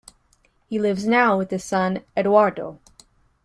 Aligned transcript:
He 0.65 0.79
lives 0.79 1.05
now 1.05 1.37
with 1.37 1.51
his 1.51 1.63
son 1.63 2.01
Edoardo. 2.17 2.79